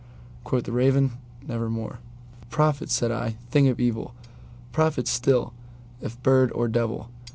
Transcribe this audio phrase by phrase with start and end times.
[0.43, 1.11] Quoth the Raven,
[1.47, 4.15] "Nevermore.""Prophet!" said I, "thing of evil!
[4.71, 5.53] prophet still,
[6.01, 7.11] if bird or devil!